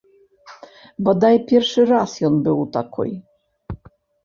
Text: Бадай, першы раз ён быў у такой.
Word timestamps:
Бадай, 1.07 1.37
першы 1.51 1.85
раз 1.93 2.17
ён 2.31 2.41
быў 2.49 2.57
у 2.65 2.67
такой. 2.81 3.15